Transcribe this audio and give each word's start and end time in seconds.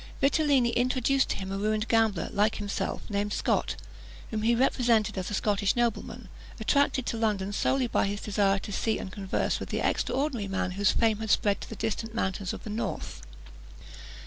Vitellini 0.19 0.71
introduced 0.71 1.29
to 1.29 1.35
him 1.37 1.51
a 1.51 1.59
ruined 1.59 1.87
gambler 1.87 2.27
like 2.33 2.55
himself, 2.55 3.07
named 3.07 3.31
Scot, 3.31 3.75
whom 4.31 4.41
he 4.41 4.55
represented 4.55 5.15
as 5.15 5.29
a 5.29 5.35
Scottish 5.35 5.75
nobleman, 5.75 6.27
attracted 6.59 7.05
to 7.05 7.17
London 7.17 7.53
solely 7.53 7.85
by 7.85 8.07
his 8.07 8.19
desire 8.21 8.57
to 8.57 8.71
see 8.71 8.97
and 8.97 9.11
converse 9.11 9.59
with 9.59 9.69
the 9.69 9.79
extraordinary 9.87 10.47
man 10.47 10.71
whose 10.71 10.91
fame 10.91 11.19
had 11.19 11.29
spread 11.29 11.61
to 11.61 11.69
the 11.69 11.75
distant 11.75 12.15
mountains 12.15 12.51
of 12.51 12.63
the 12.63 12.69
north. 12.71 13.21